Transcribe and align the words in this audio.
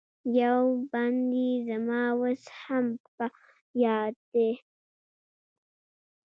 یو 0.41 0.61
بند 0.91 1.29
یې 1.43 1.51
زما 1.67 2.01
اوس 2.17 2.43
هم 2.61 2.85
په 3.15 3.25
یاد 3.83 4.15
دی. 4.33 4.51